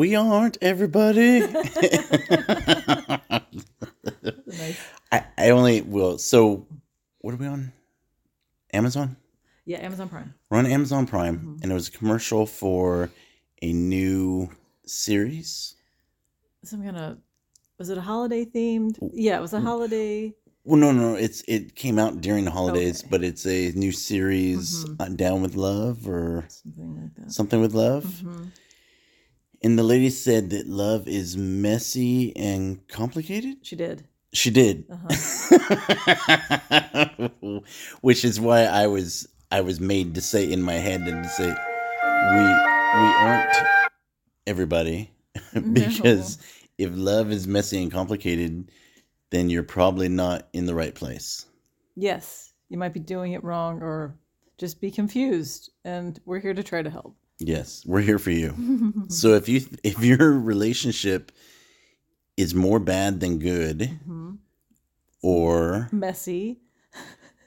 We 0.00 0.16
aren't 0.16 0.56
everybody. 0.62 1.40
nice. 1.40 1.50
I, 5.12 5.24
I 5.36 5.50
only 5.50 5.82
will. 5.82 6.16
So, 6.16 6.66
what 7.20 7.34
are 7.34 7.36
we 7.36 7.46
on? 7.46 7.70
Amazon. 8.72 9.18
Yeah, 9.66 9.76
Amazon 9.84 10.08
Prime. 10.08 10.32
We're 10.48 10.56
on 10.56 10.64
Amazon 10.64 11.06
Prime, 11.06 11.58
and 11.62 11.70
it 11.70 11.74
was 11.74 11.88
a 11.88 11.90
commercial 11.90 12.46
for 12.46 13.10
a 13.60 13.74
new 13.74 14.48
series. 14.86 15.74
Some 16.64 16.82
kind 16.82 16.96
of 16.96 17.18
was 17.78 17.90
it 17.90 17.98
a 17.98 18.00
holiday 18.00 18.46
themed? 18.46 18.96
Yeah, 19.12 19.36
it 19.36 19.42
was 19.42 19.52
a 19.52 19.60
holiday. 19.60 20.32
Well, 20.64 20.78
no, 20.80 20.92
no, 20.92 21.14
it's 21.14 21.42
it 21.46 21.74
came 21.74 21.98
out 21.98 22.22
during 22.22 22.46
the 22.46 22.50
holidays, 22.52 23.00
Okay. 23.02 23.08
but 23.10 23.22
it's 23.22 23.46
a 23.46 23.72
new 23.72 23.92
series, 23.92 24.82
Mhm. 24.86 24.96
uh, 24.98 25.08
Down 25.10 25.42
with 25.42 25.56
Love 25.56 26.08
or 26.08 26.46
Something 26.48 27.02
like 27.02 27.14
that. 27.16 27.32
something 27.32 27.60
with 27.60 27.74
love. 27.74 28.04
Mhm. 28.24 28.46
And 29.62 29.78
the 29.78 29.82
lady 29.82 30.10
said 30.10 30.50
that 30.50 30.66
love 30.68 31.06
is 31.06 31.36
messy 31.36 32.34
and 32.36 32.86
complicated. 32.88 33.58
She 33.62 33.76
did. 33.76 34.06
She 34.32 34.50
did, 34.50 34.84
Uh-huh. 34.88 35.08
which 38.00 38.24
is 38.24 38.38
why 38.40 38.60
I 38.62 38.86
was 38.86 39.26
I 39.50 39.60
was 39.60 39.80
made 39.80 40.14
to 40.14 40.20
say 40.20 40.50
in 40.50 40.62
my 40.62 40.74
head 40.74 41.00
and 41.00 41.24
to 41.24 41.28
say 41.28 41.48
we 41.48 42.42
we 42.42 43.08
aren't 43.24 43.56
everybody 44.46 45.10
because 45.72 46.38
if 46.78 46.90
love 46.94 47.32
is 47.32 47.48
messy 47.48 47.82
and 47.82 47.90
complicated, 47.90 48.70
then 49.30 49.50
you're 49.50 49.64
probably 49.64 50.08
not 50.08 50.48
in 50.52 50.66
the 50.66 50.74
right 50.76 50.94
place. 50.94 51.44
Yes, 51.96 52.52
you 52.68 52.78
might 52.78 52.94
be 52.94 53.00
doing 53.00 53.32
it 53.32 53.42
wrong 53.42 53.82
or 53.82 54.14
just 54.60 54.80
be 54.80 54.90
confused, 54.90 55.70
and 55.84 56.20
we're 56.26 56.38
here 56.38 56.54
to 56.54 56.62
try 56.62 56.82
to 56.82 56.90
help. 56.90 57.16
Yes, 57.38 57.82
we're 57.86 58.02
here 58.02 58.18
for 58.18 58.30
you. 58.30 58.54
so 59.08 59.34
if 59.34 59.48
you 59.48 59.62
if 59.82 60.04
your 60.04 60.30
relationship 60.38 61.32
is 62.36 62.54
more 62.54 62.78
bad 62.78 63.20
than 63.20 63.38
good 63.38 63.98
Mhm. 64.06 64.38
or 65.22 65.88
Messy. 65.92 66.60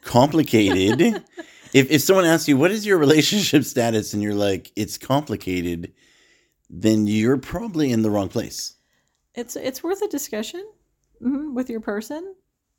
complicated, 0.02 1.00
if 1.74 1.90
if 1.92 2.02
someone 2.02 2.26
asks 2.26 2.48
you 2.48 2.58
what 2.58 2.72
is 2.72 2.86
your 2.86 2.98
relationship 2.98 3.64
status 3.64 4.14
and 4.14 4.22
you're 4.24 4.36
like 4.36 4.72
it's 4.76 4.98
complicated, 4.98 5.94
then 6.70 7.06
you're 7.08 7.38
probably 7.38 7.92
in 7.92 8.02
the 8.02 8.10
wrong 8.10 8.30
place. 8.30 8.76
It's 9.36 9.56
it's 9.56 9.84
worth 9.84 10.02
a 10.02 10.08
discussion 10.08 10.66
mhm, 11.22 11.54
with 11.54 11.70
your 11.70 11.80
person 11.82 12.36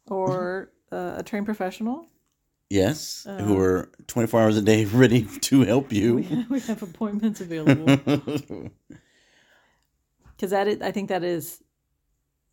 or 0.08 0.34
Mm-hmm. 0.66 0.70
uh, 0.94 1.18
a 1.18 1.22
trained 1.24 1.46
professional. 1.46 2.06
Yes, 2.70 3.28
who 3.38 3.56
Uh, 3.56 3.58
are 3.58 3.90
24 4.06 4.40
hours 4.42 4.56
a 4.56 4.62
day 4.62 4.84
ready 4.86 5.22
to 5.40 5.62
help 5.62 5.92
We, 6.06 6.22
you. 6.22 6.46
we 6.48 6.60
have 6.60 6.82
appointments 6.82 7.40
available 7.40 8.00
because 10.36 10.50
that 10.50 10.68
is, 10.68 10.80
I 10.82 10.90
think 10.90 11.08
that 11.08 11.24
is 11.24 11.62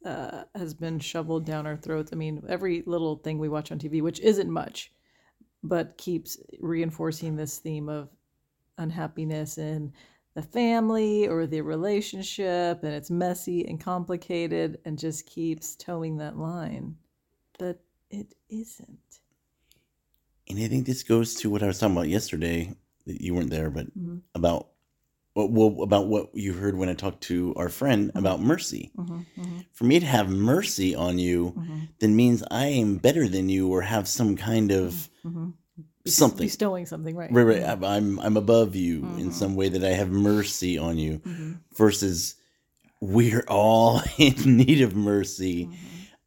uh, 0.05 0.43
has 0.55 0.73
been 0.73 0.99
shoveled 0.99 1.45
down 1.45 1.67
our 1.67 1.77
throats. 1.77 2.11
I 2.13 2.15
mean, 2.15 2.43
every 2.49 2.83
little 2.85 3.17
thing 3.17 3.39
we 3.39 3.49
watch 3.49 3.71
on 3.71 3.79
TV, 3.79 4.01
which 4.01 4.19
isn't 4.21 4.49
much, 4.49 4.91
but 5.63 5.97
keeps 5.97 6.37
reinforcing 6.61 7.35
this 7.35 7.59
theme 7.59 7.89
of 7.89 8.09
unhappiness 8.77 9.57
in 9.59 9.93
the 10.35 10.43
family 10.43 11.27
or 11.27 11.47
the 11.47 11.61
relationship, 11.61 12.83
and 12.83 12.93
it's 12.93 13.11
messy 13.11 13.67
and 13.67 13.81
complicated, 13.81 14.79
and 14.85 14.99
just 14.99 15.27
keeps 15.27 15.75
toeing 15.77 16.17
that 16.17 16.37
line. 16.37 16.97
But 17.59 17.81
it 18.11 18.35
isn't. 18.49 19.20
And 20.51 20.59
I 20.63 20.67
think 20.67 20.85
this 20.85 21.03
goes 21.03 21.35
to 21.35 21.49
what 21.49 21.63
I 21.63 21.67
was 21.67 21.79
talking 21.79 21.95
about 21.95 22.09
yesterday. 22.09 22.75
That 23.07 23.19
you 23.21 23.33
weren't 23.33 23.49
there, 23.49 23.71
but 23.71 23.87
Mhm. 23.97 24.21
about 24.35 24.67
well, 25.33 25.81
about 25.81 26.07
what 26.09 26.29
you 26.35 26.51
heard 26.51 26.75
when 26.77 26.89
I 26.89 26.93
talked 26.93 27.21
to 27.23 27.53
our 27.55 27.69
friend 27.69 28.11
about 28.15 28.41
mercy. 28.43 28.91
Mhm, 28.97 29.25
mhm, 29.39 29.65
For 29.71 29.85
me 29.85 29.97
to 29.97 30.05
have 30.05 30.29
mercy 30.29 30.93
on 30.93 31.19
you, 31.19 31.53
mhm, 31.57 31.87
then 31.99 32.15
means 32.17 32.43
I 32.51 32.65
am 32.67 32.97
better 32.97 33.29
than 33.29 33.47
you, 33.47 33.69
or 33.69 33.81
have 33.81 34.09
some 34.09 34.35
kind 34.35 34.71
of 34.71 35.09
mhm. 35.25 35.53
Something. 36.05 36.47
bestowing 36.47 36.85
something, 36.85 37.15
right? 37.15 37.31
Right, 37.31 37.43
right. 37.45 37.61
I'm- 37.63 38.19
I'm 38.19 38.35
above 38.35 38.75
you 38.75 39.05
in 39.17 39.31
some 39.31 39.55
way 39.55 39.69
that 39.69 39.83
I 39.85 39.93
have 39.93 40.09
mercy 40.11 40.77
on 40.77 40.97
you. 40.97 41.21
Versus, 41.77 42.35
we're 42.99 43.45
all 43.47 44.01
in 44.19 44.57
need 44.57 44.81
of 44.81 44.95
mercy. 44.97 45.69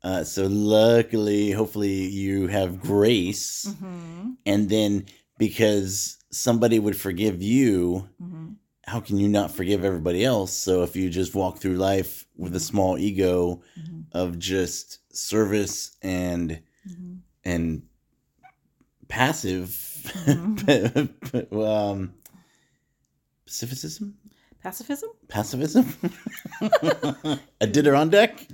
Uh, 0.05 0.23
so 0.23 0.47
luckily, 0.47 1.51
hopefully, 1.51 2.05
you 2.09 2.47
have 2.47 2.79
grace, 2.81 3.65
mhm, 3.81 4.37
and 4.45 4.69
then 4.69 5.07
because 5.39 6.19
somebody 6.31 6.79
would 6.79 6.95
forgive 6.97 7.43
you, 7.43 8.07
mhm. 8.23 8.57
how 8.87 9.01
can 9.01 9.17
you 9.19 9.29
not 9.29 9.51
forgive 9.51 9.83
everybody 9.83 10.23
else? 10.23 10.53
So 10.53 10.83
if 10.83 10.95
you 10.95 11.09
just 11.09 11.35
walk 11.35 11.59
through 11.59 11.77
life 11.77 12.27
with 12.37 12.55
a 12.55 12.61
small 12.61 12.99
ego 12.99 13.63
Mhm. 13.81 14.05
of 14.13 14.39
just 14.39 14.99
service 15.17 15.97
and 16.03 16.61
Mhm. 16.87 17.19
and 17.45 17.83
passive 19.09 19.71
Mm-hmm. 20.27 21.59
um 21.61 22.13
pacificism 23.47 24.15
Pacifism? 24.63 25.11
pacifism 25.29 25.87
a 26.61 27.39
Adirondack 27.61 28.47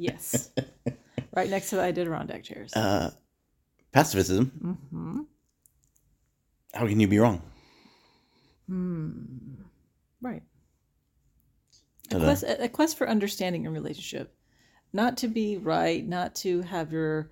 Yes. 0.00 0.50
right 1.34 1.50
next 1.50 1.70
to 1.70 1.76
the 1.76 1.82
Adirondack 1.82 2.42
chairs. 2.42 2.74
uh 2.74 3.10
pacifism 3.92 4.46
hmm 4.90 5.20
how 6.72 6.86
can 6.86 7.00
you 7.00 7.08
be 7.08 7.18
wrong 7.18 7.42
Hmm. 8.68 9.24
Right. 10.22 10.42
A 12.12 12.18
quest, 12.18 12.44
a 12.44 12.64
a 12.64 12.68
quest 12.68 12.96
for 12.96 13.08
understanding 13.08 13.64
in 13.64 13.72
relationship, 13.72 14.32
not 14.92 15.16
to 15.18 15.28
be 15.28 15.56
right, 15.56 16.06
not 16.06 16.36
to 16.36 16.62
have 16.62 16.92
your 16.92 17.30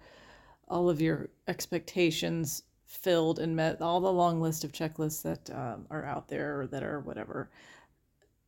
all 0.67 0.91
of 0.91 1.01
your 1.01 1.31
expectations 1.47 2.65
filled 2.87 3.39
and 3.39 3.55
met, 3.55 3.81
all 3.81 4.01
the 4.01 4.13
long 4.13 4.41
list 4.41 4.65
of 4.65 4.73
checklists 4.73 5.23
that 5.23 5.49
um, 5.55 5.87
are 5.91 6.05
out 6.05 6.27
there 6.29 6.61
or 6.61 6.67
that 6.67 6.83
are 6.83 7.01
whatever, 7.01 7.51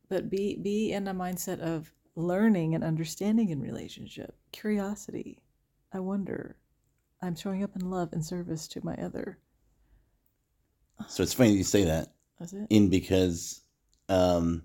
but 0.09 0.29
be 0.29 0.55
be 0.57 0.91
in 0.91 1.07
a 1.07 1.13
mindset 1.13 1.59
of 1.61 1.93
learning 2.15 2.75
and 2.75 2.83
understanding 2.83 3.49
in 3.49 3.61
relationship, 3.61 4.35
curiosity. 4.51 5.39
I 5.93 5.99
wonder. 5.99 6.55
I'm 7.21 7.35
showing 7.35 7.63
up 7.63 7.75
in 7.75 7.89
love 7.89 8.09
and 8.13 8.25
service 8.25 8.67
to 8.69 8.83
my 8.83 8.95
other. 8.95 9.37
so 11.07 11.21
it's 11.23 11.33
funny 11.33 11.51
you 11.51 11.63
say 11.63 11.83
that 11.85 12.11
That's 12.39 12.53
it. 12.53 12.67
in 12.69 12.89
because 12.89 13.61
um 14.09 14.63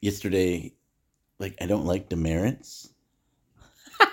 yesterday 0.00 0.72
like 1.38 1.56
i 1.60 1.66
don't 1.66 1.84
like 1.86 2.08
demerits 2.08 2.88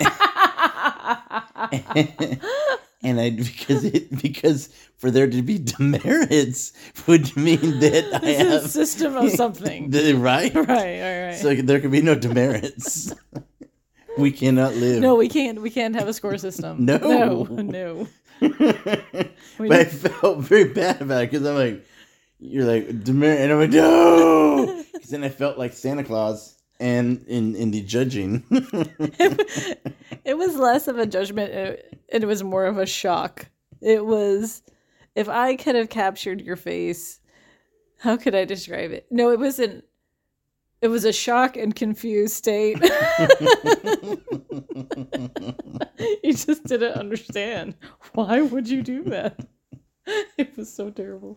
and 3.02 3.20
i 3.20 3.30
because 3.48 3.84
it 3.84 4.22
because 4.22 4.68
for 4.98 5.10
there 5.10 5.26
to 5.28 5.42
be 5.42 5.58
demerits 5.58 6.72
would 7.06 7.34
mean 7.36 7.80
that 7.80 8.04
i 8.22 8.26
It's 8.30 8.64
a 8.66 8.68
system 8.68 9.16
of 9.16 9.30
something. 9.30 9.90
Right 10.20 10.54
right, 10.54 10.66
right, 10.66 11.22
right. 11.26 11.36
so 11.36 11.54
there 11.54 11.80
could 11.80 11.90
be 11.92 12.02
no 12.02 12.14
demerits 12.14 13.14
we 14.18 14.32
cannot 14.32 14.74
live 14.74 15.00
no, 15.00 15.14
we 15.14 15.28
can't. 15.28 15.62
We 15.62 15.70
can't 15.70 15.94
have 15.94 16.08
a 16.08 16.12
score 16.12 16.36
system. 16.36 16.84
No. 16.84 16.98
no, 16.98 17.44
no. 17.62 18.08
But 18.40 19.70
I 19.72 19.84
felt 19.84 20.38
very 20.40 20.64
bad 20.74 21.00
about 21.00 21.22
it 21.22 21.30
because 21.30 21.46
I'm 21.46 21.54
like, 21.54 21.86
you're 22.40 22.64
like 22.64 23.04
demerit, 23.04 23.40
and 23.40 23.52
I'm 23.52 23.60
like, 23.60 23.70
no. 23.70 24.84
'Cause 24.92 25.10
then 25.10 25.22
I 25.24 25.28
felt 25.28 25.58
like 25.58 25.72
Santa 25.72 26.02
Claus, 26.04 26.56
and 26.80 27.24
in 27.28 27.54
in 27.54 27.70
the 27.70 27.82
judging, 27.82 28.42
it 30.24 30.36
was 30.36 30.56
less 30.56 30.88
of 30.88 30.98
a 30.98 31.06
judgment, 31.06 31.52
uh, 31.54 31.76
and 31.99 31.99
it 32.10 32.24
was 32.24 32.42
more 32.42 32.66
of 32.66 32.78
a 32.78 32.86
shock. 32.86 33.46
It 33.80 34.04
was, 34.04 34.62
if 35.14 35.28
I 35.28 35.56
could 35.56 35.74
have 35.74 35.88
captured 35.88 36.40
your 36.40 36.56
face, 36.56 37.20
how 37.98 38.16
could 38.16 38.34
I 38.34 38.44
describe 38.44 38.90
it? 38.92 39.06
No, 39.10 39.30
it 39.30 39.38
wasn't. 39.38 39.84
It 40.82 40.88
was 40.88 41.04
a 41.04 41.12
shock 41.12 41.56
and 41.58 41.74
confused 41.74 42.34
state. 42.34 42.78
you 46.22 46.32
just 46.32 46.64
didn't 46.64 46.94
understand. 46.94 47.74
Why 48.14 48.40
would 48.40 48.68
you 48.68 48.82
do 48.82 49.04
that? 49.04 49.46
It 50.38 50.56
was 50.56 50.72
so 50.74 50.90
terrible. 50.90 51.36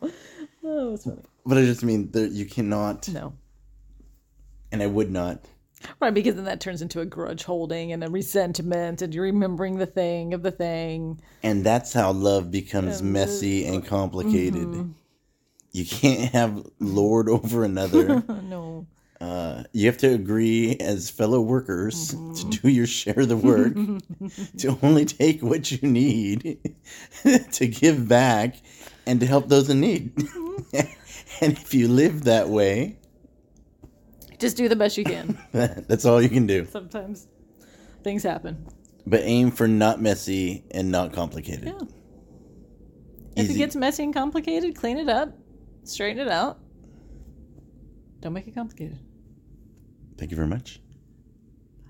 Oh, 0.63 0.87
it 0.87 0.91
was 0.91 1.03
funny. 1.03 1.21
but 1.45 1.57
I 1.59 1.61
just 1.65 1.83
mean 1.83 2.09
that 2.11 2.31
you 2.31 2.45
cannot, 2.45 3.07
No. 3.09 3.33
and 4.71 4.81
I 4.81 4.87
would 4.87 5.11
not. 5.11 5.45
Right, 5.99 6.13
because 6.13 6.35
then 6.35 6.45
that 6.45 6.61
turns 6.61 6.81
into 6.81 6.99
a 7.01 7.05
grudge 7.05 7.43
holding 7.43 7.91
and 7.91 8.03
a 8.03 8.09
resentment, 8.09 9.01
and 9.01 9.13
you're 9.13 9.23
remembering 9.25 9.77
the 9.77 9.85
thing 9.85 10.33
of 10.33 10.43
the 10.43 10.51
thing. 10.51 11.19
And 11.43 11.63
that's 11.63 11.93
how 11.93 12.11
love 12.11 12.51
becomes 12.51 12.99
And, 13.01 13.11
messy 13.13 13.65
and 13.65 13.85
complicated. 13.85 14.67
mhm. 14.67 14.93
You 15.71 15.85
can't 15.85 16.31
have 16.33 16.65
lord 16.79 17.27
over 17.29 17.63
another. 17.63 18.23
no. 18.43 18.85
Uh, 19.19 19.63
you 19.71 19.85
have 19.87 19.97
to 19.97 20.07
agree 20.13 20.75
as 20.79 21.09
fellow 21.09 21.39
workers 21.41 22.13
Mm-hmm. 22.13 22.33
to 22.51 22.57
do 22.61 22.69
your 22.69 22.85
share 22.87 23.21
of 23.21 23.29
the 23.29 23.37
work, 23.37 23.73
to 24.57 24.77
only 24.83 25.05
take 25.05 25.41
what 25.41 25.71
you 25.71 25.79
need, 25.87 26.59
to 27.51 27.67
give 27.67 28.07
back, 28.07 28.57
and 29.07 29.19
to 29.19 29.25
help 29.25 29.47
those 29.49 29.69
in 29.69 29.79
need. 29.81 30.15
Mm-hmm. 30.15 30.79
and 31.41 31.53
if 31.53 31.73
you 31.73 31.87
live 31.87 32.25
that 32.25 32.49
way, 32.49 32.97
Just 34.43 34.57
do 34.57 34.67
the 34.67 34.75
best 34.75 34.97
you 34.97 35.05
can. 35.05 35.37
That's 35.53 36.03
all 36.03 36.21
you 36.21 36.27
can 36.27 36.45
do. 36.45 36.65
Sometimes 36.65 37.29
things 38.03 38.23
happen. 38.23 38.67
But 39.07 39.21
aim 39.23 39.51
for 39.51 39.69
not 39.69 40.01
messy 40.01 40.65
and 40.71 40.91
not 40.91 41.13
complicated. 41.13 41.67
Yeah. 41.67 41.87
If 43.37 43.49
it 43.49 43.53
gets 43.53 43.77
messy 43.77 44.03
and 44.03 44.13
complicated, 44.13 44.75
clean 44.75 44.97
it 44.97 45.07
up, 45.07 45.33
straighten 45.85 46.27
it 46.27 46.27
out. 46.27 46.59
Don't 48.19 48.33
make 48.33 48.45
it 48.45 48.53
complicated. 48.53 48.99
Thank 50.17 50.31
you 50.31 50.35
very 50.35 50.49
much. 50.49 50.81